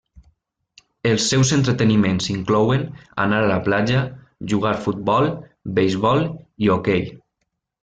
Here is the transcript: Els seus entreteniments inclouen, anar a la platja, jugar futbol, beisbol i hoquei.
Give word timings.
Els 1.09 1.27
seus 1.33 1.51
entreteniments 1.57 2.29
inclouen, 2.35 2.87
anar 3.25 3.43
a 3.43 3.51
la 3.53 3.59
platja, 3.69 4.01
jugar 4.55 4.73
futbol, 4.89 5.31
beisbol 5.79 6.27
i 6.67 6.75
hoquei. 6.79 7.09